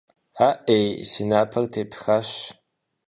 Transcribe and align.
АӀей, 0.47 0.87
си 1.09 1.23
напэр 1.29 1.63
тепхащ! 1.73 2.29